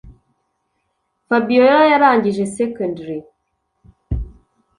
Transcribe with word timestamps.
fabiora 1.27 1.77
yarangije 1.91 2.43
secondary 2.55 3.17